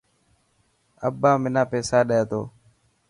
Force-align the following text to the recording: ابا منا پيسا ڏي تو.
ابا 1.07 1.31
منا 1.41 1.63
پيسا 1.71 1.99
ڏي 2.07 2.21
تو. 2.29 2.41